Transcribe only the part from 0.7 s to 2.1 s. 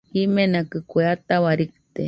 kue ataua rite